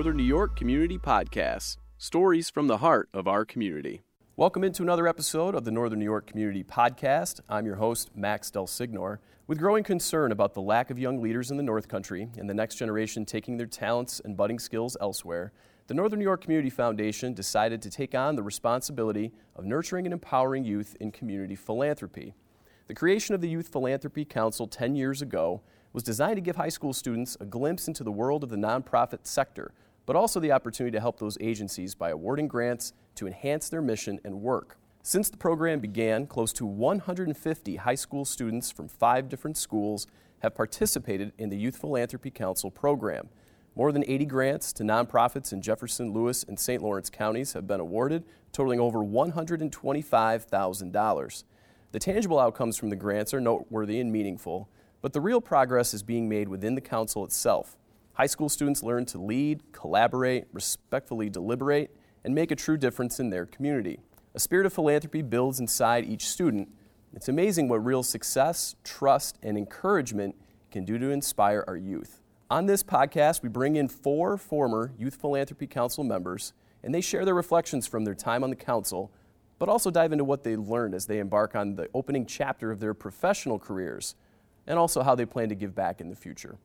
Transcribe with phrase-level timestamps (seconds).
[0.00, 4.00] Northern New York Community Podcast stories from the heart of our community.
[4.34, 7.40] Welcome into another episode of the Northern New York Community Podcast.
[7.50, 9.18] I'm your host, Max DelSignore.
[9.46, 12.54] With growing concern about the lack of young leaders in the North Country and the
[12.54, 15.52] next generation taking their talents and budding skills elsewhere,
[15.86, 20.14] the Northern New York Community Foundation decided to take on the responsibility of nurturing and
[20.14, 22.32] empowering youth in community philanthropy.
[22.86, 25.60] The creation of the Youth Philanthropy Council 10 years ago
[25.92, 29.20] was designed to give high school students a glimpse into the world of the nonprofit
[29.24, 29.72] sector,
[30.10, 34.18] but also the opportunity to help those agencies by awarding grants to enhance their mission
[34.24, 34.76] and work.
[35.04, 40.08] Since the program began, close to 150 high school students from five different schools
[40.40, 43.28] have participated in the Youth Philanthropy Council program.
[43.76, 46.82] More than 80 grants to nonprofits in Jefferson, Lewis, and St.
[46.82, 51.44] Lawrence counties have been awarded, totaling over $125,000.
[51.92, 54.68] The tangible outcomes from the grants are noteworthy and meaningful,
[55.02, 57.76] but the real progress is being made within the council itself.
[58.20, 63.30] High school students learn to lead, collaborate, respectfully deliberate, and make a true difference in
[63.30, 63.98] their community.
[64.34, 66.68] A spirit of philanthropy builds inside each student.
[67.14, 70.36] It's amazing what real success, trust, and encouragement
[70.70, 72.20] can do to inspire our youth.
[72.50, 76.52] On this podcast, we bring in four former Youth Philanthropy Council members,
[76.84, 79.10] and they share their reflections from their time on the council,
[79.58, 82.80] but also dive into what they learned as they embark on the opening chapter of
[82.80, 84.14] their professional careers
[84.66, 86.58] and also how they plan to give back in the future.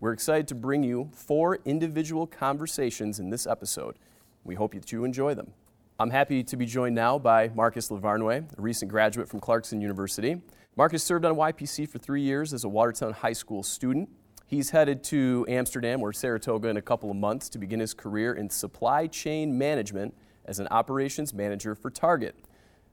[0.00, 3.96] We're excited to bring you four individual conversations in this episode.
[4.44, 5.52] We hope that you enjoy them.
[5.98, 10.40] I'm happy to be joined now by Marcus Lavarnway, a recent graduate from Clarkson University.
[10.76, 14.08] Marcus served on YPC for three years as a Watertown High School student.
[14.46, 18.34] He's headed to Amsterdam or Saratoga in a couple of months to begin his career
[18.34, 22.36] in supply chain management as an operations manager for Target.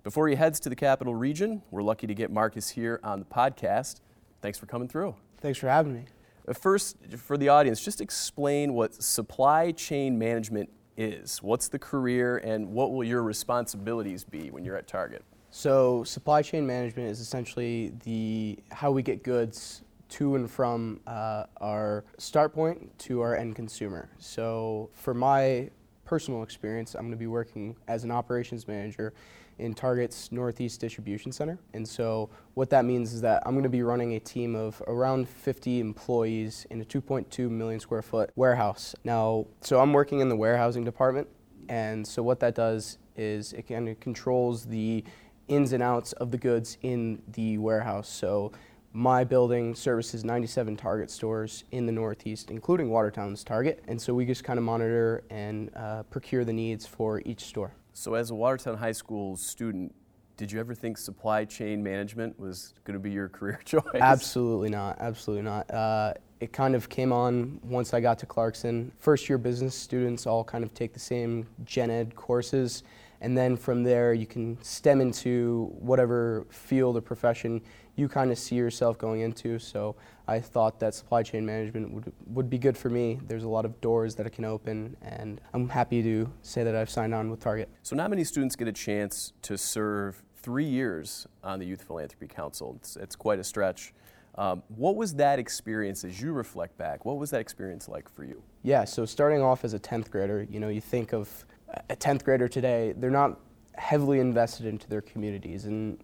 [0.04, 3.26] Before he heads to the capital region, we're lucky to get Marcus here on the
[3.26, 4.00] podcast.
[4.42, 5.16] Thanks for coming through.
[5.40, 6.06] Thanks for having me.
[6.54, 11.42] First, for the audience, just explain what supply chain management is.
[11.42, 15.24] What's the career and what will your responsibilities be when you're at Target?
[15.50, 21.46] So, supply chain management is essentially the how we get goods to and from uh,
[21.62, 24.10] our start point to our end consumer.
[24.20, 25.70] So, for my
[26.04, 29.14] personal experience, I'm going to be working as an operations manager
[29.60, 31.58] in Target's Northeast Distribution Center.
[31.74, 34.82] And so, what that means is that I'm going to be running a team of
[34.88, 38.96] around 50 employees in a 2.2 million square foot warehouse.
[39.04, 41.28] Now, so I'm working in the warehousing department.
[41.70, 45.04] And so, what that does is it kind of controls the
[45.48, 48.10] ins and outs of the goods in the warehouse.
[48.10, 48.52] So,
[48.94, 53.84] my building services 97 Target stores in the Northeast, including Watertown's Target.
[53.88, 57.72] And so, we just kind of monitor and uh, procure the needs for each store.
[57.98, 59.96] So, as a Watertown High School student,
[60.36, 63.84] did you ever think supply chain management was going to be your career choice?
[63.94, 64.98] Absolutely not.
[65.00, 65.72] Absolutely not.
[65.72, 68.92] Uh, it kind of came on once I got to Clarkson.
[69.00, 72.84] First year business students all kind of take the same gen ed courses.
[73.22, 77.62] And then from there, you can stem into whatever field or profession
[77.96, 79.58] you kind of see yourself going into.
[79.60, 79.96] So
[80.28, 83.20] I thought that supply chain management would, would be good for me.
[83.28, 86.76] There's a lot of doors that it can open, and I'm happy to say that
[86.76, 87.70] I've signed on with Target.
[87.84, 92.28] So, not many students get a chance to serve three years on the Youth Philanthropy
[92.28, 92.76] Council.
[92.80, 93.94] It's, it's quite a stretch.
[94.38, 97.06] Um, what was that experience as you reflect back?
[97.06, 98.44] What was that experience like for you?
[98.64, 101.46] Yeah, so starting off as a 10th grader, you know, you think of
[101.90, 103.40] a 10th grader today, they're not
[103.76, 105.66] heavily invested into their communities.
[105.66, 106.04] And,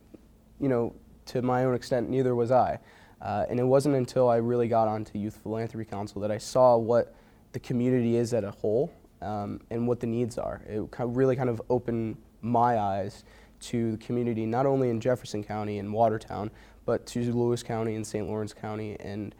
[0.59, 0.95] you know,
[1.31, 2.77] to my own extent, neither was I.
[3.21, 6.75] Uh, and it wasn't until I really got onto Youth Philanthropy Council that I saw
[6.75, 7.15] what
[7.53, 10.61] the community is at a whole um, and what the needs are.
[10.67, 13.23] It really kind of opened my eyes
[13.61, 16.51] to the community, not only in Jefferson County and Watertown,
[16.85, 18.27] but to Lewis County and St.
[18.27, 19.33] Lawrence County, and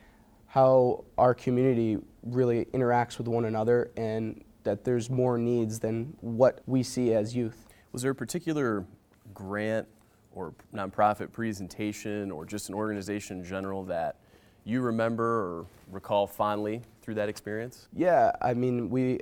[0.45, 6.61] how our community really interacts with one another, and that there's more needs than what
[6.67, 7.67] we see as youth.
[7.91, 8.85] Was there a particular
[9.33, 9.87] grant
[10.33, 14.17] or nonprofit presentation or just an organization in general that
[14.63, 17.87] you remember or recall fondly through that experience?
[17.93, 19.19] Yeah, I mean, we,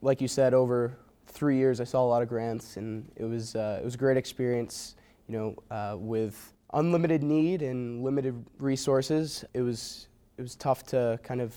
[0.00, 0.96] like you said, over
[1.26, 3.98] three years, I saw a lot of grants, and it was uh, it was a
[3.98, 4.96] great experience.
[5.28, 11.18] You know, uh, with unlimited need and limited resources, it was it was tough to
[11.22, 11.54] kind of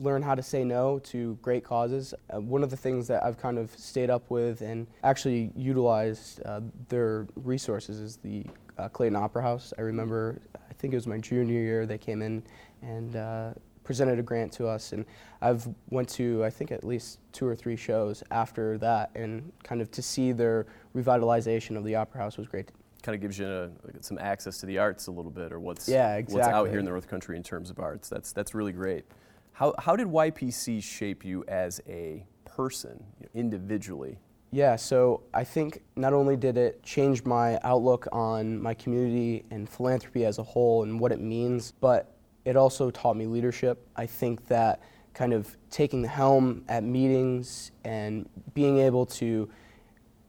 [0.00, 2.14] learn how to say no to great causes.
[2.34, 6.40] Uh, one of the things that I've kind of stayed up with and actually utilized
[6.46, 8.44] uh, their resources is the
[8.78, 9.72] uh, Clayton Opera House.
[9.78, 12.42] I remember, I think it was my junior year, they came in
[12.82, 13.52] and uh,
[13.84, 15.04] presented a grant to us, and
[15.42, 19.82] I've went to I think at least two or three shows after that, and kind
[19.82, 22.70] of to see their revitalization of the Opera House was great.
[23.02, 23.70] Kind of gives you a,
[24.00, 26.84] some access to the arts a little bit, or what's Yeah, what's out here in
[26.84, 28.08] the North Country in terms of arts.
[28.08, 29.04] That's that's really great.
[29.52, 33.04] How how did YPC shape you as a person,
[33.34, 34.18] individually?
[34.52, 39.68] Yeah, so I think not only did it change my outlook on my community and
[39.68, 43.86] philanthropy as a whole and what it means, but it also taught me leadership.
[43.94, 44.80] I think that
[45.14, 49.48] kind of taking the helm at meetings and being able to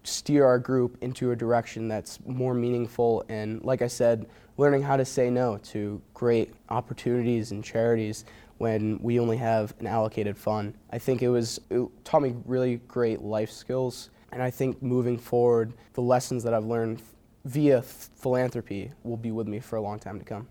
[0.03, 4.27] steer our group into a direction that's more meaningful and like I said,
[4.57, 8.25] learning how to say no to great opportunities and charities
[8.61, 10.75] when we only have an allocated fund.
[10.91, 15.17] I think it was it taught me really great life skills and I think moving
[15.17, 17.01] forward the lessons that I've learned
[17.43, 20.47] via philanthropy will be with me for a long time to come.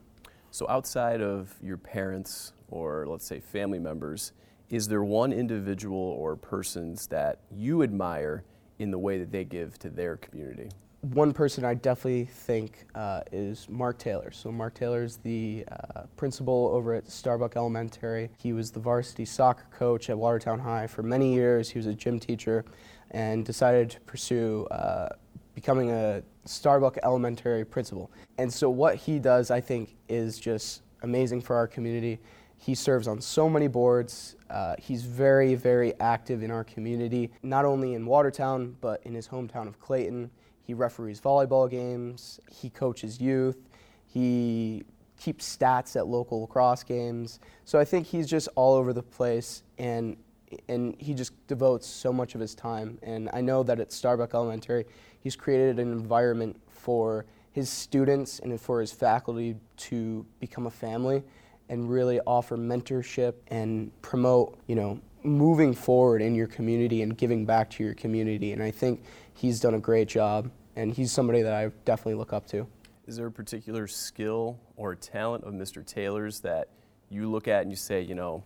[0.50, 4.32] So outside of your parents or let's say family members,
[4.70, 8.42] is there one individual or persons that you admire
[8.80, 10.70] in the way that they give to their community?
[11.02, 14.30] One person I definitely think uh, is Mark Taylor.
[14.32, 18.28] So Mark Taylor is the uh, principal over at Starbuck Elementary.
[18.36, 21.70] He was the varsity soccer coach at Watertown High for many years.
[21.70, 22.66] He was a gym teacher
[23.12, 25.08] and decided to pursue uh,
[25.54, 28.10] becoming a Starbuck Elementary principal.
[28.36, 32.20] And so what he does, I think, is just amazing for our community.
[32.58, 34.36] He serves on so many boards.
[34.50, 39.26] Uh, he's very, very active in our community, not only in Watertown, but in his
[39.26, 40.30] hometown of Clayton.
[40.70, 43.56] He referees volleyball games, he coaches youth,
[44.06, 44.84] he
[45.18, 47.40] keeps stats at local lacrosse games.
[47.64, 50.16] So I think he's just all over the place and
[50.68, 53.00] and he just devotes so much of his time.
[53.02, 54.84] And I know that at Starbuck Elementary,
[55.18, 59.56] he's created an environment for his students and for his faculty
[59.88, 61.24] to become a family
[61.68, 67.44] and really offer mentorship and promote, you know, moving forward in your community and giving
[67.44, 68.52] back to your community.
[68.52, 69.02] And I think
[69.34, 72.66] he's done a great job, and he's somebody that I definitely look up to.
[73.06, 75.84] Is there a particular skill or talent of Mr.
[75.84, 76.68] Taylor's that
[77.08, 78.44] you look at and you say, you know,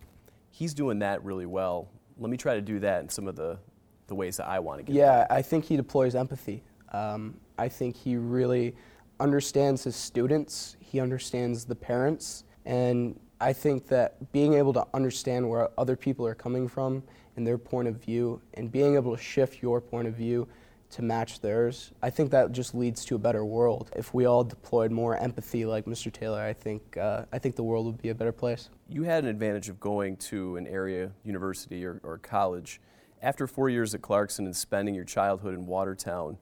[0.49, 1.87] he's doing that really well.
[2.17, 3.59] Let me try to do that in some of the,
[4.07, 4.95] the ways that I want to get.
[4.95, 6.63] Yeah, I think he deploys empathy.
[6.93, 8.75] Um, I think he really
[9.19, 10.77] understands his students.
[10.79, 12.45] He understands the parents.
[12.65, 17.03] And I think that being able to understand where other people are coming from
[17.35, 20.47] and their point of view and being able to shift your point of view
[20.95, 23.91] to match theirs, I think that just leads to a better world.
[23.97, 26.09] If we all deployed more empathy like Mr.
[26.11, 28.69] Taylor, I think, uh, I think the world would be a better place.
[28.87, 32.79] You had an advantage of going to an area university or, or college.
[33.21, 36.37] After four years at Clarkson and spending your childhood in Watertown,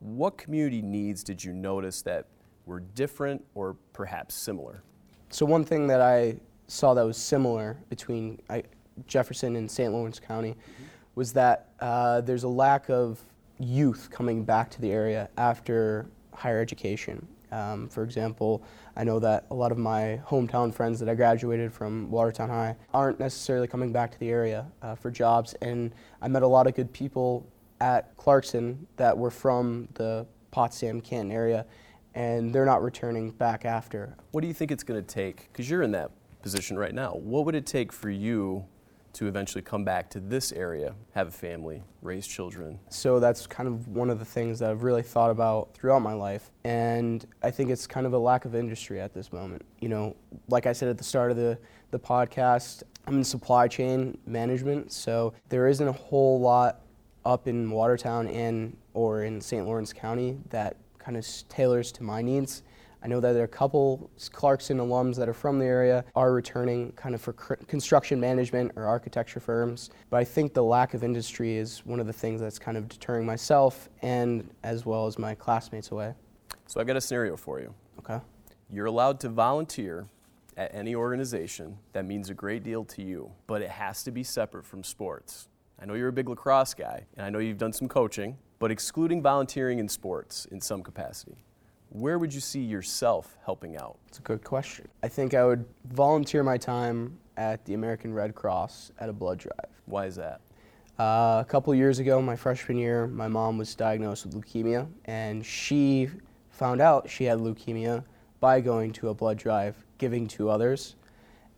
[0.00, 2.26] what community needs did you notice that
[2.66, 4.82] were different or perhaps similar?
[5.30, 6.36] So one thing that I
[6.66, 8.64] saw that was similar between I,
[9.06, 9.90] Jefferson and St.
[9.90, 10.84] Lawrence County mm-hmm.
[11.14, 13.18] was that uh, there's a lack of
[13.58, 17.26] youth coming back to the area after higher education.
[17.52, 18.64] Um, for example,
[18.96, 22.76] I know that a lot of my hometown friends that I graduated from Watertown High
[22.92, 26.66] aren't necessarily coming back to the area uh, for jobs, and I met a lot
[26.66, 27.46] of good people
[27.80, 31.66] at Clarkson that were from the Potsdam Canton area
[32.14, 34.16] and they're not returning back after.
[34.30, 35.48] What do you think it's going to take?
[35.52, 36.12] Because you're in that
[36.42, 37.10] position right now.
[37.12, 38.64] What would it take for you
[39.14, 42.78] to eventually come back to this area, have a family, raise children?
[42.90, 46.12] So that's kind of one of the things that I've really thought about throughout my
[46.12, 46.50] life.
[46.64, 49.64] And I think it's kind of a lack of industry at this moment.
[49.80, 50.16] You know,
[50.48, 51.58] like I said at the start of the,
[51.90, 56.80] the podcast, I'm in supply chain management, so there isn't a whole lot
[57.24, 59.64] up in Watertown and or in St.
[59.64, 62.62] Lawrence County that kind of tailors to my needs.
[63.04, 66.32] I know that there are a couple Clarkson alums that are from the area are
[66.32, 69.90] returning kind of for construction management or architecture firms.
[70.08, 72.88] But I think the lack of industry is one of the things that's kind of
[72.88, 76.14] deterring myself and as well as my classmates away.
[76.66, 77.74] So I've got a scenario for you.
[77.98, 78.20] Okay.
[78.70, 80.06] You're allowed to volunteer
[80.56, 84.22] at any organization that means a great deal to you, but it has to be
[84.22, 85.48] separate from sports.
[85.78, 88.70] I know you're a big lacrosse guy, and I know you've done some coaching, but
[88.70, 91.36] excluding volunteering in sports in some capacity,
[91.94, 93.96] where would you see yourself helping out?
[94.08, 94.88] It's a good question.
[95.04, 99.38] I think I would volunteer my time at the American Red Cross at a blood
[99.38, 99.70] drive.
[99.86, 100.40] Why is that?
[100.98, 105.46] Uh, a couple years ago, my freshman year, my mom was diagnosed with leukemia, and
[105.46, 106.10] she
[106.50, 108.02] found out she had leukemia
[108.40, 110.96] by going to a blood drive, giving to others.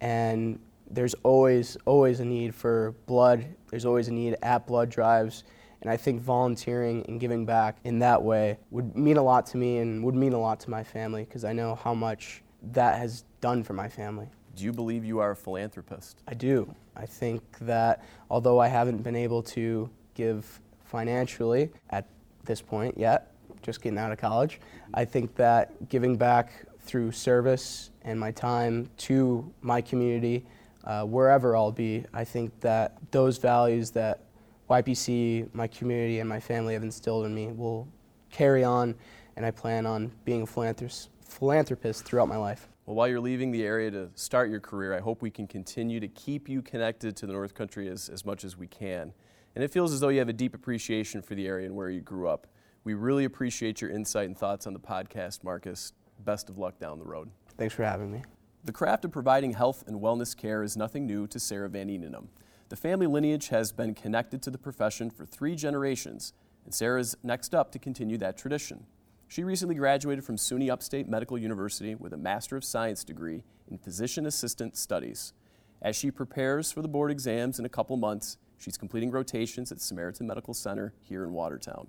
[0.02, 0.58] And
[0.90, 3.46] there's always, always a need for blood.
[3.70, 5.44] There's always a need at blood drives.
[5.86, 9.56] And I think volunteering and giving back in that way would mean a lot to
[9.56, 12.98] me and would mean a lot to my family because I know how much that
[12.98, 14.26] has done for my family.
[14.56, 16.24] Do you believe you are a philanthropist?
[16.26, 16.74] I do.
[16.96, 22.08] I think that although I haven't been able to give financially at
[22.44, 23.30] this point yet,
[23.62, 24.58] just getting out of college,
[24.92, 30.46] I think that giving back through service and my time to my community,
[30.82, 34.25] uh, wherever I'll be, I think that those values that
[34.68, 37.88] YPC, my community, and my family have instilled in me will
[38.30, 38.94] carry on,
[39.36, 42.68] and I plan on being a philanthropist, philanthropist throughout my life.
[42.84, 46.00] Well, while you're leaving the area to start your career, I hope we can continue
[46.00, 49.12] to keep you connected to the North Country as, as much as we can.
[49.54, 51.90] And it feels as though you have a deep appreciation for the area and where
[51.90, 52.46] you grew up.
[52.84, 55.92] We really appreciate your insight and thoughts on the podcast, Marcus.
[56.24, 57.30] Best of luck down the road.
[57.56, 58.22] Thanks for having me.
[58.64, 62.26] The craft of providing health and wellness care is nothing new to Sarah Van Eenenum.
[62.68, 66.32] The family lineage has been connected to the profession for three generations,
[66.64, 68.86] and Sarah is next up to continue that tradition.
[69.28, 73.78] She recently graduated from SUNY Upstate Medical University with a Master of Science degree in
[73.78, 75.32] Physician Assistant Studies.
[75.80, 79.80] As she prepares for the board exams in a couple months, she's completing rotations at
[79.80, 81.86] Samaritan Medical Center here in Watertown.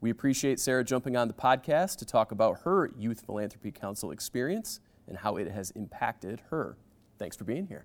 [0.00, 4.80] We appreciate Sarah jumping on the podcast to talk about her Youth Philanthropy Council experience
[5.06, 6.76] and how it has impacted her.
[7.16, 7.84] Thanks for being here.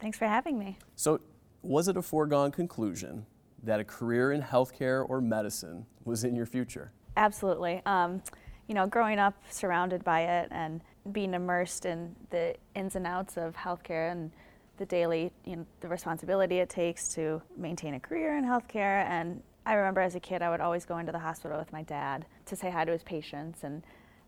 [0.00, 0.78] Thanks for having me.
[0.94, 1.20] So,
[1.62, 3.26] was it a foregone conclusion
[3.62, 6.92] that a career in healthcare or medicine was in your future?
[7.16, 7.82] Absolutely.
[7.84, 8.22] Um,
[8.66, 10.80] you know, growing up surrounded by it and
[11.12, 14.30] being immersed in the ins and outs of healthcare and
[14.78, 19.04] the daily, you know, the responsibility it takes to maintain a career in healthcare.
[19.06, 21.82] And I remember as a kid, I would always go into the hospital with my
[21.82, 23.82] dad to say hi to his patients and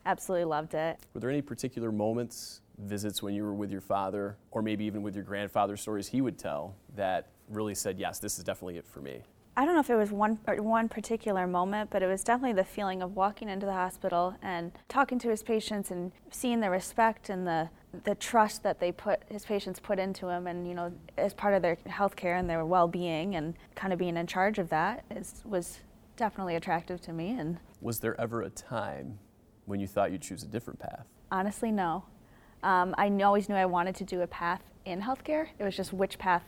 [0.04, 0.98] absolutely loved it.
[1.14, 5.02] Were there any particular moments, visits when you were with your father, or maybe even
[5.02, 8.86] with your grandfather, stories he would tell that really said, yes, this is definitely it
[8.86, 9.22] for me?
[9.54, 12.64] I don't know if it was one one particular moment, but it was definitely the
[12.64, 17.28] feeling of walking into the hospital and talking to his patients and seeing the respect
[17.28, 17.68] and the
[18.04, 21.52] the trust that they put his patients put into him, and you know, as part
[21.52, 25.04] of their health care and their well-being, and kind of being in charge of that
[25.10, 25.80] is, was
[26.16, 27.38] definitely attractive to me.
[27.38, 29.18] And was there ever a time
[29.66, 31.04] when you thought you'd choose a different path?
[31.30, 32.04] Honestly, no.
[32.62, 35.49] Um, I always knew I wanted to do a path in healthcare.
[35.59, 36.45] It was just which path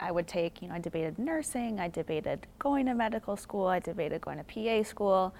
[0.00, 3.80] I would take, you know, I debated nursing, I debated going to medical school, I
[3.80, 5.34] debated going to PA school,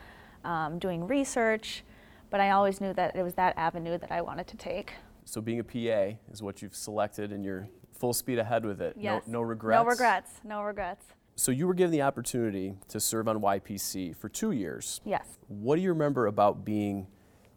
[0.45, 1.85] um, doing research,
[2.31, 4.95] but I always knew that it was that avenue that I wanted to take.
[5.25, 8.97] So being a PA is what you've selected and you're full speed ahead with it.
[8.99, 9.23] Yes.
[9.27, 9.83] No, no regrets?
[9.83, 11.05] No regrets, no regrets.
[11.37, 15.01] So you were given the opportunity to serve on YPC for two years.
[15.05, 15.25] Yes.
[15.47, 17.07] What do you remember about being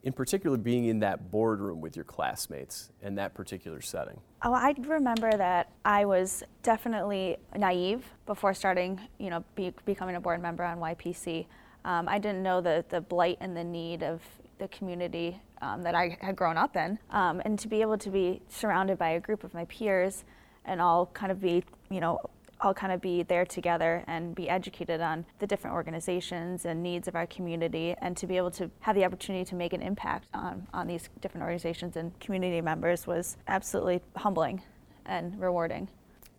[0.03, 4.19] in particular being in that boardroom with your classmates in that particular setting?
[4.43, 10.19] Oh, I remember that I was definitely naive before starting, you know, be, becoming a
[10.19, 11.45] board member on YPC.
[11.85, 14.21] Um, I didn't know the, the blight and the need of
[14.57, 16.97] the community um, that I had grown up in.
[17.11, 20.23] Um, and to be able to be surrounded by a group of my peers
[20.65, 22.19] and all kind of be, you know,
[22.61, 27.07] all kind of be there together and be educated on the different organizations and needs
[27.07, 30.27] of our community and to be able to have the opportunity to make an impact
[30.33, 34.61] on, on these different organizations and community members was absolutely humbling
[35.05, 35.87] and rewarding.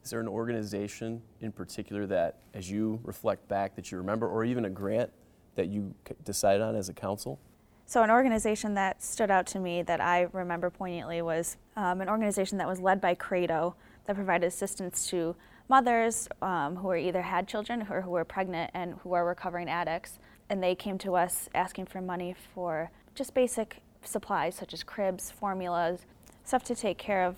[0.05, 4.45] Is there an organization in particular that, as you reflect back, that you remember, or
[4.45, 5.11] even a grant
[5.55, 7.39] that you decided on as a council?
[7.87, 12.09] So, an organization that stood out to me that I remember poignantly was um, an
[12.09, 13.77] organization that was led by Credo
[14.07, 15.37] that provided assistance to
[15.69, 20.19] mothers um, who either had children or who were pregnant and who are recovering addicts.
[20.49, 25.31] And they came to us asking for money for just basic supplies such as cribs,
[25.31, 26.01] formulas,
[26.45, 27.37] stuff to take care of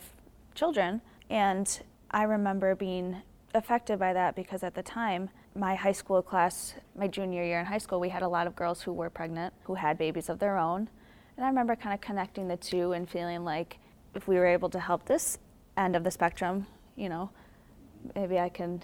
[0.54, 1.00] children.
[1.30, 3.22] And I remember being
[3.54, 7.66] affected by that because at the time, my high school class, my junior year in
[7.66, 10.38] high school, we had a lot of girls who were pregnant, who had babies of
[10.38, 10.88] their own.
[11.36, 13.78] And I remember kind of connecting the two and feeling like
[14.14, 15.38] if we were able to help this
[15.76, 16.66] end of the spectrum,
[16.96, 17.30] you know,
[18.14, 18.82] maybe I can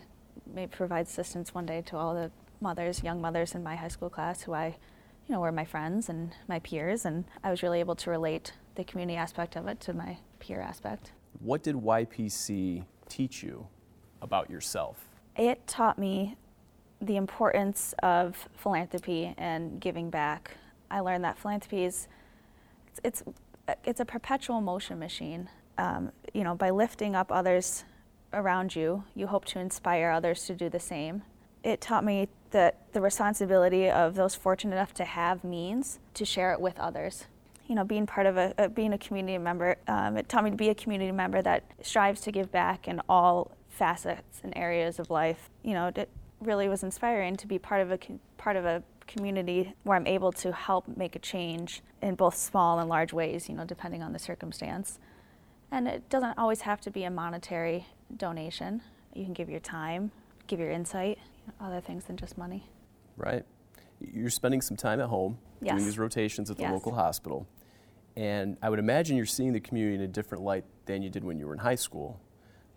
[0.52, 4.10] maybe provide assistance one day to all the mothers, young mothers in my high school
[4.10, 4.76] class who I,
[5.26, 8.52] you know, were my friends and my peers, and I was really able to relate
[8.74, 11.12] the community aspect of it to my peer aspect.
[11.40, 13.66] What did YPC teach you
[14.22, 15.08] about yourself?
[15.36, 16.36] It taught me
[17.00, 20.52] the importance of philanthropy and giving back.
[20.90, 22.08] I learned that philanthropy is
[22.88, 23.22] it's it's,
[23.84, 25.48] it's a perpetual motion machine.
[25.78, 27.84] Um, you know, by lifting up others
[28.32, 29.04] around you.
[29.14, 31.22] You hope to inspire others to do the same.
[31.62, 36.52] It taught me that the responsibility of those fortunate enough to have means to share
[36.52, 37.26] it with others.
[37.66, 40.50] You know, being part of a, a being a community member, um, it taught me
[40.50, 44.98] to be a community member that strives to give back in all facets and areas
[44.98, 45.50] of life.
[45.62, 46.08] You know, it
[46.40, 47.98] really was inspiring to be part of a
[48.38, 52.80] part of a community where I'm able to help make a change in both small
[52.80, 53.48] and large ways.
[53.48, 54.98] You know, depending on the circumstance.
[55.70, 57.86] And it doesn't always have to be a monetary
[58.16, 58.82] donation.
[59.14, 60.10] You can give your time,
[60.46, 61.18] give your insight,
[61.60, 62.68] other things than just money.
[63.16, 63.44] Right.
[64.00, 65.74] You're spending some time at home yes.
[65.74, 66.72] doing these rotations at the yes.
[66.72, 67.46] local hospital.
[68.16, 71.24] And I would imagine you're seeing the community in a different light than you did
[71.24, 72.20] when you were in high school.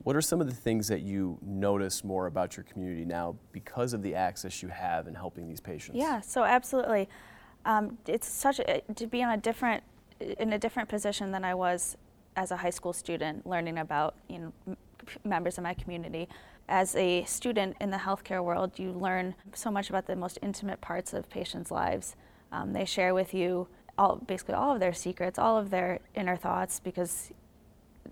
[0.04, 3.94] What are some of the things that you notice more about your community now because
[3.94, 5.98] of the access you have in helping these patients?
[5.98, 7.08] Yeah, so absolutely.
[7.66, 9.84] Um, it's such a, to be on a different
[10.20, 11.98] in a different position than I was
[12.36, 14.75] as a high school student, learning about you know
[15.24, 16.27] members of my community.
[16.69, 20.81] As a student in the healthcare world, you learn so much about the most intimate
[20.81, 22.15] parts of patients' lives.
[22.51, 23.67] Um, they share with you
[23.98, 27.31] all, basically all of their secrets, all of their inner thoughts, because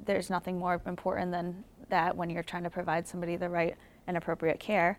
[0.06, 3.76] there's nothing more important than that when you're trying to provide somebody the right
[4.08, 4.98] and appropriate care.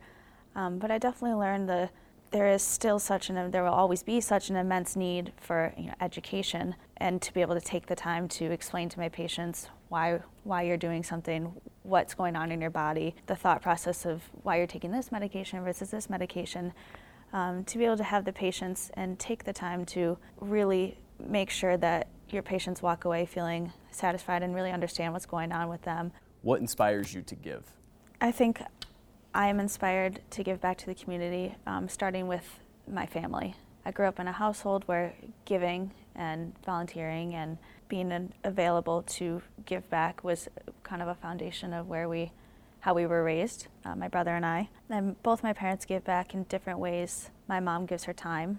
[0.54, 1.90] Um, but I definitely learned the
[2.32, 5.86] there is still such an there will always be such an immense need for you
[5.88, 9.68] know, education and to be able to take the time to explain to my patients
[9.88, 11.52] why why you're doing something,
[11.82, 15.62] what's going on in your body, the thought process of why you're taking this medication
[15.64, 16.72] versus this medication.
[17.32, 21.48] Um, to be able to have the patience and take the time to really make
[21.48, 25.82] sure that your patients walk away feeling satisfied and really understand what's going on with
[25.82, 26.12] them.
[26.42, 27.64] What inspires you to give?
[28.20, 28.62] I think
[29.34, 33.54] I am inspired to give back to the community, um, starting with my family.
[33.84, 37.58] I grew up in a household where giving and volunteering and
[37.88, 40.48] being available to give back was
[40.92, 42.30] kind of a foundation of where we,
[42.80, 44.68] how we were raised, uh, my brother and I.
[44.90, 47.30] And both my parents give back in different ways.
[47.48, 48.58] My mom gives her time.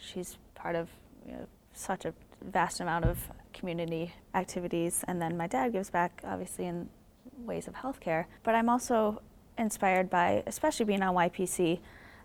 [0.00, 0.90] She's part of
[1.26, 3.18] you know, such a vast amount of
[3.52, 6.88] community activities, and then my dad gives back, obviously, in
[7.36, 8.26] ways of healthcare.
[8.44, 9.20] But I'm also
[9.58, 11.80] inspired by, especially being on YPC.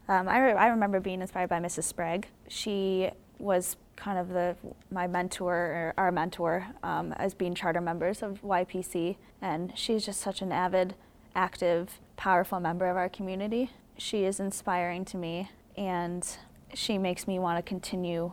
[0.07, 1.85] Um, I, re- I remember being inspired by Mrs.
[1.85, 2.27] Sprague.
[2.47, 3.09] She
[3.39, 4.55] was kind of the
[4.89, 10.21] my mentor or our mentor um, as being charter members of YPC, and she's just
[10.21, 10.95] such an avid,
[11.35, 13.71] active, powerful member of our community.
[13.97, 16.25] She is inspiring to me, and
[16.73, 18.31] she makes me want to continue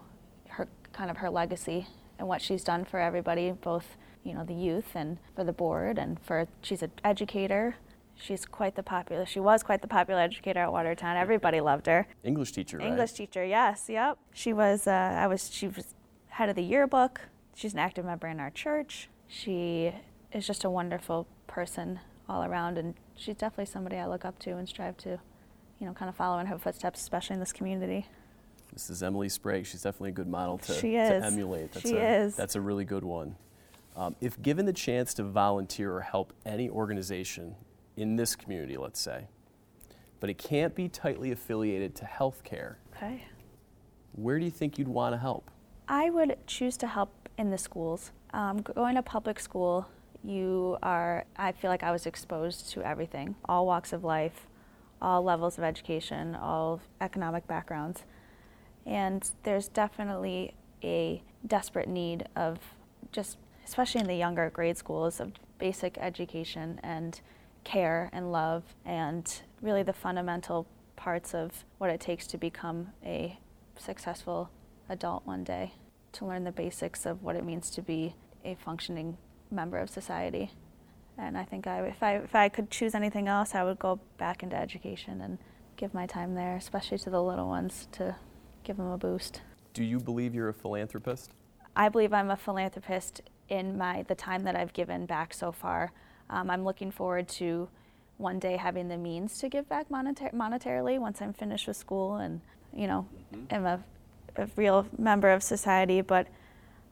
[0.50, 4.54] her kind of her legacy and what she's done for everybody, both you know the
[4.54, 7.76] youth and for the board and for she's an educator
[8.16, 12.06] she's quite the popular she was quite the popular educator at watertown everybody loved her
[12.22, 12.86] English teacher, right?
[12.86, 15.94] english teacher yes yep she was uh, i was she was
[16.28, 17.20] head of the yearbook
[17.54, 19.92] she's an active member in our church she
[20.32, 21.98] is just a wonderful person
[22.28, 25.18] all around and she's definitely somebody i look up to and strive to
[25.80, 28.06] you know kind of follow in her footsteps especially in this community
[28.72, 29.66] This is Emily Sprague.
[29.66, 31.22] She's definitely a good model to, She to is.
[31.24, 31.70] emulate.
[31.72, 32.34] That's She a, is.
[32.34, 33.36] That's a really good one.
[33.96, 37.54] Um, if given the chance to volunteer or help any organization
[37.96, 39.26] in this community, let's say,
[40.20, 43.24] but it can't be tightly affiliated to healthcare, okay
[44.14, 45.50] where do you think you'd want to help?
[45.88, 48.12] I would choose to help in the schools.
[48.32, 49.86] Um, going to public school,
[50.22, 54.46] you are, I feel like I was exposed to everything, all walks of life,
[55.02, 58.04] all levels of education, all economic backgrounds.
[58.86, 62.58] And there's definitely a desperate need of
[63.12, 67.20] just, especially in the younger grade schools, of basic education and
[67.64, 73.38] care and love and really the fundamental parts of what it takes to become a
[73.76, 74.50] successful
[74.88, 75.72] adult one day,
[76.12, 79.16] to learn the basics of what it means to be a functioning
[79.50, 80.50] member of society.
[81.16, 84.00] And I think I, if, I, if I could choose anything else, I would go
[84.18, 85.38] back into education and
[85.76, 88.16] give my time there, especially to the little ones, to
[88.62, 89.40] give them a boost.
[89.72, 91.32] Do you believe you're a philanthropist?
[91.76, 95.92] I believe I'm a philanthropist in my the time that I've given back so far.
[96.30, 97.68] Um, I'm looking forward to
[98.16, 102.16] one day having the means to give back monetar- monetarily once I'm finished with school
[102.16, 102.40] and
[102.72, 103.06] you know
[103.50, 103.80] am a,
[104.36, 106.00] a real member of society.
[106.00, 106.28] But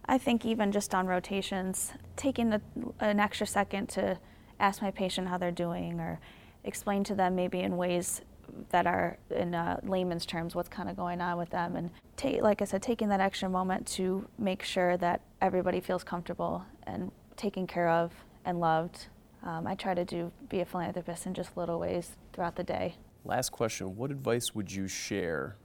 [0.07, 2.61] I think even just on rotations, taking a,
[3.01, 4.19] an extra second to
[4.59, 6.19] ask my patient how they're doing or
[6.65, 8.23] explain to them maybe in ways
[8.71, 11.77] that are in uh, layman's terms what's kind of going on with them.
[11.77, 16.05] And take like i said taking that extra moment to make sure that everybody feels
[16.05, 18.13] comfortable and taken care of
[18.45, 19.07] and loved
[19.45, 22.95] um, i try to do be a philanthropist in just little ways throughout the day
[23.25, 25.57] Last question What advice would you share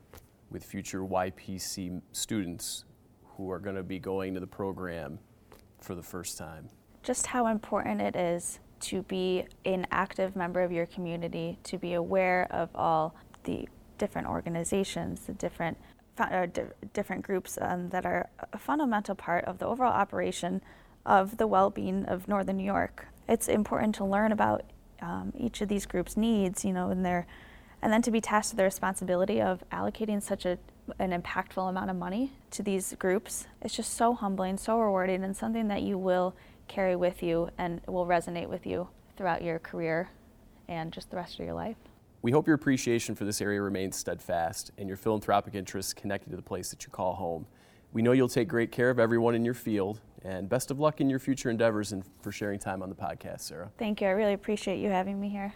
[0.52, 2.86] with future YPC students
[3.26, 5.18] who are going to be going to the program
[5.82, 6.70] for the first time?
[7.08, 11.94] just how important it is to be an active member of your community, to be
[11.94, 15.78] aware of all the different organizations, the different
[16.18, 16.64] uh, di-
[16.94, 20.62] different groups um, that are a fundamental part of the overall operation
[21.06, 23.08] of the well-being of Northern New York.
[23.28, 24.64] It's important to learn about
[25.02, 27.28] um, each of these groups' needs, you know, and their,
[27.82, 30.58] and then to be tasked with the responsibility of allocating such a
[31.00, 33.48] an impactful amount of money to these groups.
[33.62, 36.36] It's just so humbling, so rewarding, and something that you will
[36.68, 40.10] carry with you and will resonate with you throughout your career
[40.68, 41.78] and just the rest of your life.
[42.22, 46.36] We hope your appreciation for this area remains steadfast and your philanthropic interests connected to
[46.36, 47.46] the place that you call home.
[47.94, 51.00] We know you'll take great care of everyone in your field And best of luck
[51.00, 53.72] in your future endeavors and for sharing time on the podcast, Sarah.
[53.78, 54.08] Thank you.
[54.08, 55.54] I really appreciate you having me here.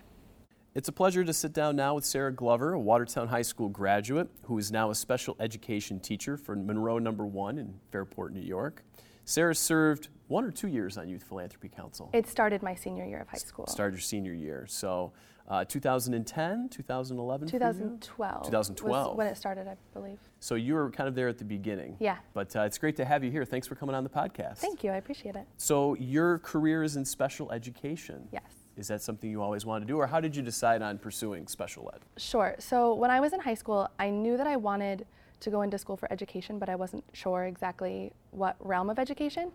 [0.73, 4.29] It's a pleasure to sit down now with Sarah Glover, a Watertown High School graduate
[4.43, 8.85] who is now a special education teacher for Monroe Number One in Fairport, New York.
[9.25, 12.09] Sarah served one or two years on Youth Philanthropy Council.
[12.13, 13.67] It started my senior year of high school.
[13.67, 14.65] Started your senior year.
[14.69, 15.11] So
[15.51, 17.47] uh, 2010, 2011?
[17.49, 18.45] 2012.
[18.45, 19.17] 2012.
[19.17, 20.17] when it started, I believe.
[20.39, 21.97] So you were kind of there at the beginning.
[21.99, 22.17] Yeah.
[22.33, 23.43] But uh, it's great to have you here.
[23.43, 24.59] Thanks for coming on the podcast.
[24.59, 24.91] Thank you.
[24.91, 25.45] I appreciate it.
[25.57, 28.29] So your career is in special education.
[28.31, 28.43] Yes.
[28.77, 31.45] Is that something you always wanted to do, or how did you decide on pursuing
[31.47, 31.99] special ed?
[32.17, 32.55] Sure.
[32.57, 35.05] So when I was in high school, I knew that I wanted
[35.41, 39.51] to go into school for education, but I wasn't sure exactly what realm of education.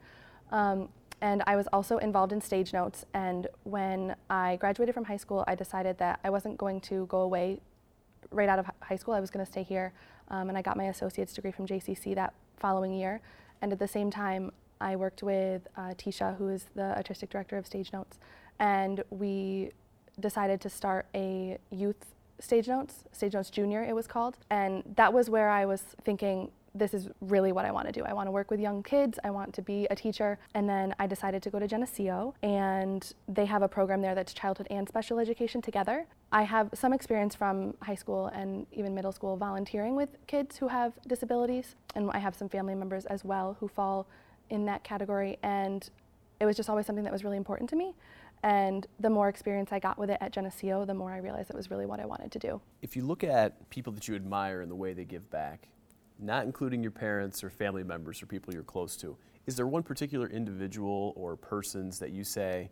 [0.52, 3.04] Um, and I was also involved in stage notes.
[3.14, 7.20] And when I graduated from high school, I decided that I wasn't going to go
[7.20, 7.60] away
[8.30, 9.14] right out of high school.
[9.14, 9.92] I was going to stay here.
[10.28, 13.20] Um, and I got my associate's degree from JCC that following year.
[13.62, 17.56] And at the same time, I worked with uh, Tisha, who is the artistic director
[17.56, 18.18] of Stage Notes,
[18.58, 19.70] and we
[20.20, 24.36] decided to start a youth Stage Notes, Stage Notes Junior, it was called.
[24.50, 28.02] And that was where I was thinking, this is really what I want to do.
[28.04, 29.18] I want to work with young kids.
[29.24, 30.38] I want to be a teacher.
[30.54, 34.32] And then I decided to go to Geneseo, and they have a program there that's
[34.32, 36.06] childhood and special education together.
[36.32, 40.68] I have some experience from high school and even middle school volunteering with kids who
[40.68, 44.06] have disabilities, and I have some family members as well who fall
[44.50, 45.38] in that category.
[45.42, 45.88] And
[46.40, 47.94] it was just always something that was really important to me.
[48.42, 51.56] And the more experience I got with it at Geneseo, the more I realized it
[51.56, 52.60] was really what I wanted to do.
[52.82, 55.68] If you look at people that you admire and the way they give back,
[56.18, 59.82] not including your parents or family members or people you're close to, is there one
[59.82, 62.70] particular individual or persons that you say,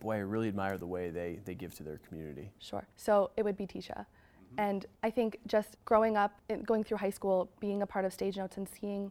[0.00, 2.50] boy, I really admire the way they, they give to their community?
[2.58, 2.86] Sure.
[2.96, 3.98] So it would be Tisha.
[3.98, 4.58] Mm-hmm.
[4.58, 8.36] And I think just growing up, going through high school, being a part of Stage
[8.36, 9.10] Notes and seeing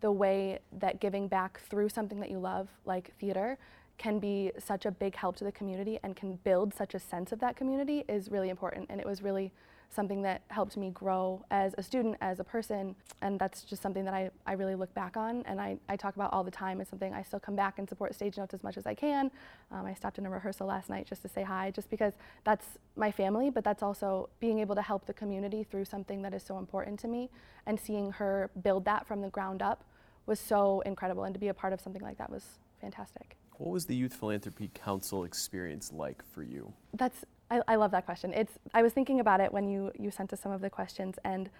[0.00, 3.58] the way that giving back through something that you love, like theater,
[3.98, 7.32] can be such a big help to the community and can build such a sense
[7.32, 8.86] of that community is really important.
[8.88, 9.52] And it was really
[9.92, 12.94] something that helped me grow as a student, as a person.
[13.22, 16.14] And that's just something that I, I really look back on and I, I talk
[16.14, 16.80] about all the time.
[16.80, 19.30] It's something I still come back and support Stage Notes as much as I can.
[19.72, 22.66] Um, I stopped in a rehearsal last night just to say hi, just because that's
[22.96, 26.42] my family, but that's also being able to help the community through something that is
[26.44, 27.28] so important to me.
[27.66, 29.84] And seeing her build that from the ground up
[30.26, 31.24] was so incredible.
[31.24, 32.44] And to be a part of something like that was
[32.80, 33.36] fantastic.
[33.56, 36.72] What was the Youth Philanthropy Council experience like for you?
[36.94, 38.32] That's I, I love that question.
[38.32, 41.18] It's I was thinking about it when you you sent us some of the questions
[41.24, 41.50] and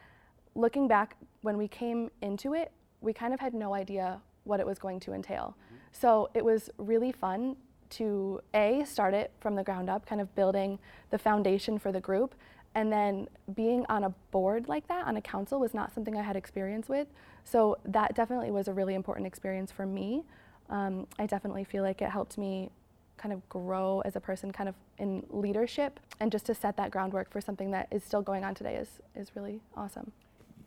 [0.55, 4.67] looking back when we came into it, we kind of had no idea what it
[4.67, 5.57] was going to entail.
[5.57, 5.77] Mm-hmm.
[5.93, 7.57] So it was really fun
[7.91, 10.79] to a start it from the ground up, kind of building
[11.11, 12.35] the foundation for the group,
[12.75, 16.23] and then being on a board like that, on a council, was not something I
[16.23, 17.09] had experience with.
[17.45, 20.25] So that definitely was a really important experience for me
[20.71, 22.71] um, I definitely feel like it helped me
[23.21, 26.91] kind of grow as a person, kind of in leadership, and just to set that
[26.91, 30.11] groundwork for something that is still going on today is, is really awesome.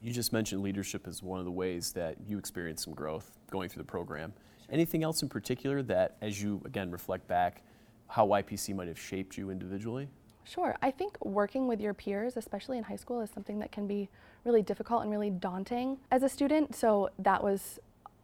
[0.01, 3.69] You just mentioned leadership is one of the ways that you experienced some growth going
[3.69, 4.33] through the program.
[4.69, 7.63] Anything else in particular that, as you again reflect back,
[8.07, 10.07] how YPC might have shaped you individually?
[10.43, 10.75] Sure.
[10.81, 14.09] I think working with your peers, especially in high school, is something that can be
[14.43, 16.75] really difficult and really daunting as a student.
[16.75, 17.79] So that was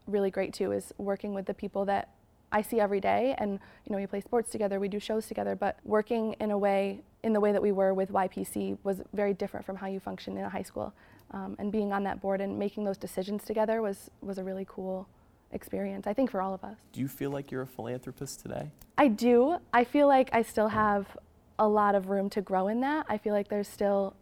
[0.06, 2.10] really great too is working with the people that
[2.52, 5.56] I see every day and you know we play sports together, we do shows together,
[5.56, 9.34] but working in a way in the way that we were with YPC was very
[9.34, 10.94] different from how you function in a high school.
[11.32, 14.66] Um, and being on that board and making those decisions together was was a really
[14.68, 15.08] cool
[15.52, 16.78] experience, I think, for all of us.
[16.92, 18.72] Do you feel like you're a philanthropist today?
[18.98, 19.58] I do.
[19.74, 21.18] I feel like I still have
[21.58, 23.06] a lot of room to grow in that.
[23.10, 24.16] I feel like there's still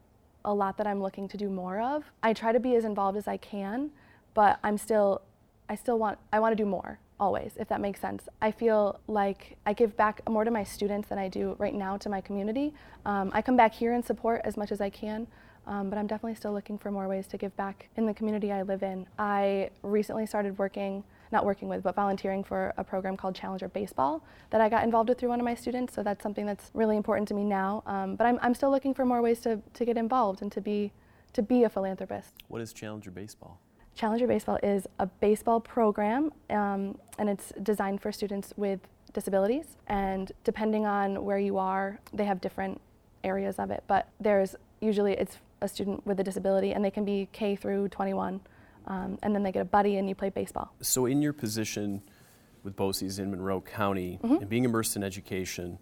[0.44, 2.04] a lot that I'm looking to do more of.
[2.24, 3.92] I try to be as involved as I can,
[4.34, 5.22] but I'm still
[5.70, 8.28] I still want I want to do more always if that makes sense.
[8.42, 11.98] I feel like i give back more to my students than i do right now
[11.98, 12.74] to my community.
[13.06, 15.28] Um, i come back here and support as much as i can
[15.66, 18.52] um, but i'm definitely still looking for more ways to give back in the community
[18.52, 19.06] i live in.
[19.18, 24.24] I recently started working not working with but volunteering for a program called challenger baseball
[24.50, 26.96] that i got involved with through one of my students so that's something that's really
[26.96, 27.84] important to me now.
[27.86, 30.62] Um, but I'm, I'm still looking for more ways to, to get involved and to
[30.62, 30.92] be
[31.34, 32.34] to be a philanthropist.
[32.48, 33.60] What is challenger baseball
[33.98, 38.80] Challenger Baseball is a baseball program, um, and it's designed for students with
[39.12, 39.66] disabilities.
[39.88, 42.80] And depending on where you are, they have different
[43.24, 43.84] areas of it.
[43.88, 47.90] But there's usually it's a student with a disability, and they can be K through
[47.90, 48.40] 21,
[48.86, 50.72] um, and then they get a buddy, and you play baseball.
[50.80, 52.04] So, in your position
[52.64, 54.36] with BOCES in Monroe County, mm-hmm.
[54.36, 55.80] and being immersed in education,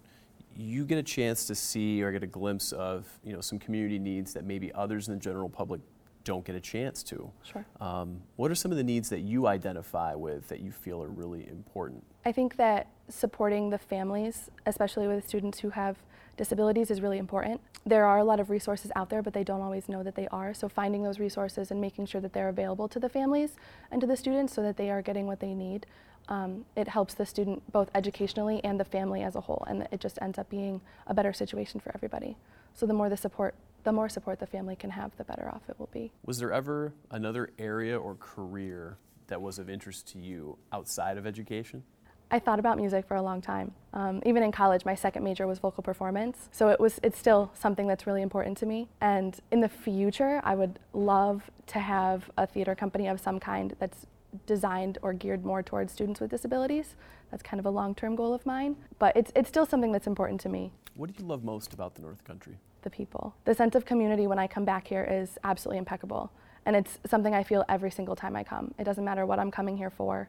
[0.56, 3.98] you get a chance to see or get a glimpse of you know some community
[3.98, 5.82] needs that maybe others in the general public
[6.26, 7.30] don't get a chance to.
[7.44, 7.64] Sure.
[7.80, 11.08] Um, what are some of the needs that you identify with that you feel are
[11.08, 12.02] really important?
[12.24, 15.96] I think that supporting the families, especially with students who have
[16.36, 17.60] disabilities, is really important.
[17.86, 20.26] There are a lot of resources out there, but they don't always know that they
[20.28, 20.52] are.
[20.52, 23.52] So finding those resources and making sure that they're available to the families
[23.92, 25.86] and to the students so that they are getting what they need.
[26.28, 30.00] Um, it helps the student both educationally and the family as a whole, and it
[30.00, 32.36] just ends up being a better situation for everybody.
[32.74, 33.54] So the more the support,
[33.86, 36.10] the more support the family can have, the better off it will be.
[36.24, 41.24] Was there ever another area or career that was of interest to you outside of
[41.24, 41.84] education?
[42.28, 43.70] I thought about music for a long time.
[43.92, 47.52] Um, even in college, my second major was vocal performance, so it was it's still
[47.54, 48.88] something that's really important to me.
[49.00, 53.76] And in the future, I would love to have a theater company of some kind
[53.78, 54.06] that's
[54.46, 56.96] designed or geared more towards students with disabilities.
[57.30, 60.40] That's kind of a long-term goal of mine, but it's it's still something that's important
[60.40, 60.72] to me.
[60.96, 62.58] What do you love most about the North Country?
[62.86, 63.34] The people.
[63.44, 66.30] The sense of community when I come back here is absolutely impeccable,
[66.64, 68.74] and it's something I feel every single time I come.
[68.78, 70.28] It doesn't matter what I'm coming here for.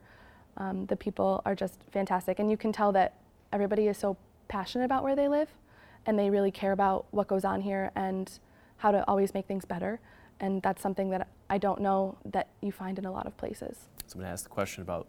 [0.58, 3.14] Um, the people are just fantastic, and you can tell that
[3.54, 4.18] everybody is so
[4.48, 5.50] passionate about where they live,
[6.08, 8.40] and they really care about what goes on here and
[8.78, 10.00] how to always make things better.
[10.40, 13.88] And that's something that I don't know that you find in a lot of places.
[14.08, 15.08] So I'm going to ask the question about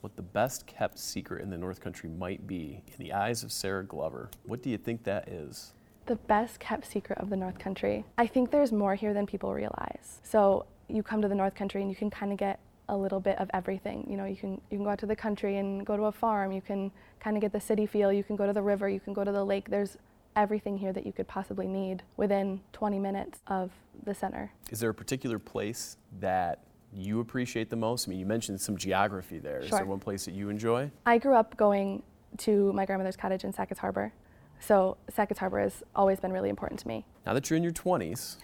[0.00, 3.52] what the best kept secret in the North Country might be in the eyes of
[3.52, 4.30] Sarah Glover.
[4.46, 5.74] What do you think that is?
[6.08, 8.02] The best kept secret of the North Country.
[8.16, 10.20] I think there's more here than people realize.
[10.22, 13.20] So you come to the North Country and you can kind of get a little
[13.20, 14.06] bit of everything.
[14.08, 16.12] You know, you can you can go out to the country and go to a
[16.12, 16.50] farm.
[16.50, 16.90] You can
[17.20, 18.10] kind of get the city feel.
[18.10, 18.88] You can go to the river.
[18.88, 19.68] You can go to the lake.
[19.68, 19.98] There's
[20.34, 23.70] everything here that you could possibly need within 20 minutes of
[24.04, 24.50] the center.
[24.70, 28.08] Is there a particular place that you appreciate the most?
[28.08, 29.58] I mean, you mentioned some geography there.
[29.58, 29.80] Is Sure.
[29.80, 30.90] there one place that you enjoy?
[31.04, 32.02] I grew up going
[32.38, 34.10] to my grandmother's cottage in Sackets Harbor.
[34.60, 37.04] So Sackets Harbor has always been really important to me.
[37.24, 38.36] Now that you're in your 20s,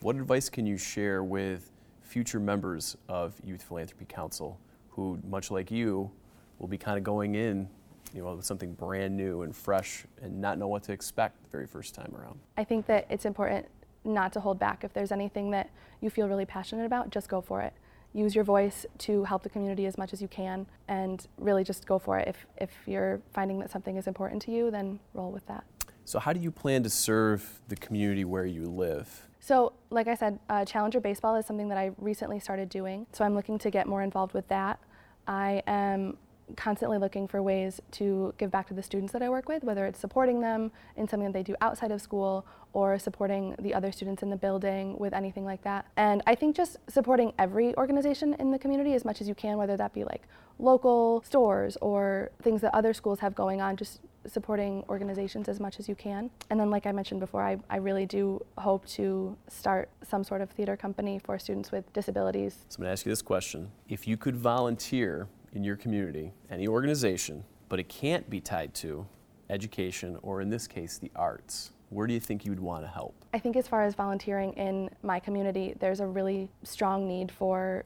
[0.00, 1.70] what advice can you share with
[2.02, 4.58] future members of Youth Philanthropy Council
[4.90, 6.10] who, much like you,
[6.58, 7.68] will be kind of going in,
[8.12, 11.48] you know, with something brand new and fresh and not know what to expect the
[11.50, 12.38] very first time around?
[12.56, 13.66] I think that it's important
[14.04, 14.82] not to hold back.
[14.84, 17.72] If there's anything that you feel really passionate about, just go for it.
[18.12, 21.86] Use your voice to help the community as much as you can and really just
[21.86, 22.28] go for it.
[22.28, 25.64] If, if you're finding that something is important to you, then roll with that.
[26.04, 29.28] So, how do you plan to serve the community where you live?
[29.38, 33.06] So, like I said, uh, Challenger Baseball is something that I recently started doing.
[33.12, 34.80] So, I'm looking to get more involved with that.
[35.28, 36.16] I am
[36.56, 39.86] constantly looking for ways to give back to the students that I work with, whether
[39.86, 43.90] it's supporting them in something that they do outside of school or supporting the other
[43.90, 45.86] students in the building with anything like that.
[45.96, 49.58] And I think just supporting every organization in the community as much as you can,
[49.58, 50.22] whether that be like
[50.58, 55.78] local stores or things that other schools have going on, just supporting organizations as much
[55.78, 56.30] as you can.
[56.50, 60.40] And then, like I mentioned before, I, I really do hope to start some sort
[60.42, 62.66] of theater company for students with disabilities.
[62.68, 63.70] So, I'm going to ask you this question.
[63.88, 69.06] If you could volunteer in your community, any organization, but it can't be tied to
[69.48, 73.14] education or, in this case, the arts, where do you think you'd want to help?
[73.34, 77.84] I think as far as volunteering in my community, there's a really strong need for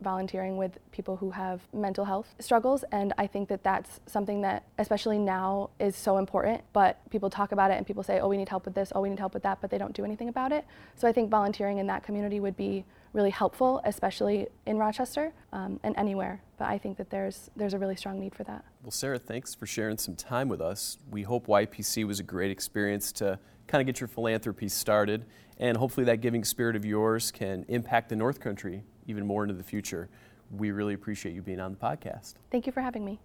[0.00, 4.64] volunteering with people who have mental health struggles and I think that that's something that
[4.78, 8.36] especially now is so important but people talk about it and people say oh we
[8.36, 10.28] need help with this oh we need help with that but they don't do anything
[10.28, 10.64] about it
[10.96, 15.80] so I think volunteering in that community would be really helpful especially in Rochester um,
[15.82, 18.90] and anywhere but I think that there's there's a really strong need for that Well,
[18.90, 20.98] Sarah, thanks for sharing some time with us.
[21.10, 25.24] We hope YPC was a great experience to kind of get your philanthropy started,
[25.58, 29.54] and hopefully that giving spirit of yours can impact the North Country even more into
[29.54, 30.08] the future.
[30.50, 32.34] We really appreciate you being on the podcast.
[32.50, 33.18] thank you for having me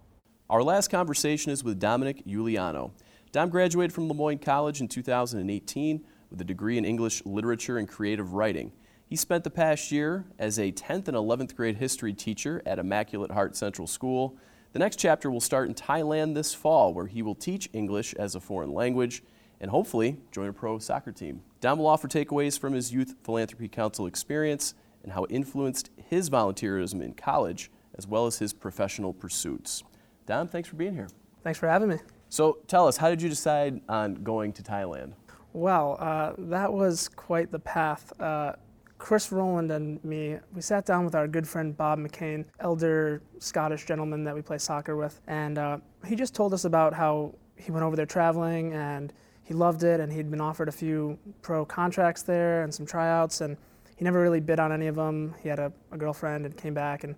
[0.48, 2.92] Our last conversation is with Dominic Giuliano.
[3.32, 7.88] Dom graduated from Le Moyne College in 2018 with a degree in English literature and
[7.88, 8.72] creative writing.
[9.06, 13.32] He spent the past year as a 10th and 11th grade history teacher at Immaculate
[13.32, 14.36] Heart Central School.
[14.72, 18.34] The next chapter will start in Thailand this fall, where he will teach English as
[18.34, 19.22] a foreign language
[19.60, 21.42] and hopefully join a pro soccer team.
[21.60, 26.30] Dom will offer takeaways from his Youth Philanthropy Council experience and how it influenced his
[26.30, 29.82] volunteerism in college as well as his professional pursuits.
[30.26, 31.08] Dom, thanks for being here.
[31.42, 31.96] Thanks for having me.
[32.28, 35.14] So tell us, how did you decide on going to Thailand?
[35.52, 38.12] Well, uh, that was quite the path.
[38.20, 38.52] Uh,
[38.98, 43.86] Chris Rowland and me, we sat down with our good friend Bob McCain, elder Scottish
[43.86, 47.72] gentleman that we play soccer with, and uh, he just told us about how he
[47.72, 49.12] went over there traveling and
[49.50, 53.40] he loved it, and he'd been offered a few pro contracts there and some tryouts,
[53.40, 53.56] and
[53.96, 55.34] he never really bid on any of them.
[55.42, 57.16] He had a, a girlfriend and came back and,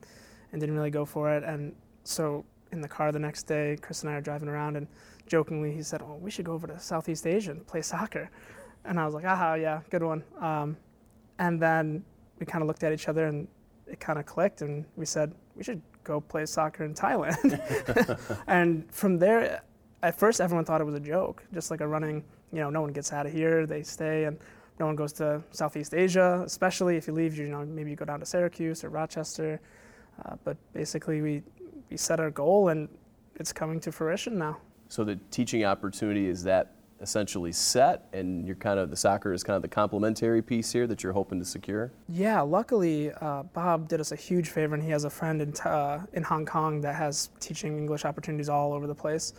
[0.51, 4.01] and didn't really go for it, and so in the car the next day, Chris
[4.01, 4.87] and I are driving around, and
[5.27, 8.31] jokingly he said, "Oh, we should go over to Southeast Asia and play soccer,"
[8.87, 10.79] and I was like, "Aha, yeah, good one." Um,
[11.39, 12.03] and then
[12.39, 13.47] we kind of looked at each other and
[13.87, 18.41] it kind of clicked, and we said we should go play soccer in Thailand.
[18.47, 19.61] and from there,
[20.03, 22.25] at first everyone thought it was a joke, just like a running.
[22.53, 24.39] You know, no one gets out of here; they stay, and
[24.79, 27.37] no one goes to Southeast Asia, especially if you leave.
[27.37, 29.61] You know, maybe you go down to Syracuse or Rochester.
[30.25, 31.43] Uh, but basically, we
[31.91, 32.89] we set our goal, and
[33.37, 34.59] it's coming to fruition now.
[34.89, 39.43] So the teaching opportunity is that essentially set, and you're kind of the soccer is
[39.43, 41.91] kind of the complementary piece here that you're hoping to secure.
[42.09, 45.55] Yeah, luckily uh, Bob did us a huge favor, and he has a friend in
[45.65, 49.33] uh, in Hong Kong that has teaching English opportunities all over the place.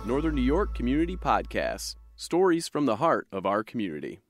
[0.06, 4.22] Northern New York Community Podcast, Stories from the heart of our community.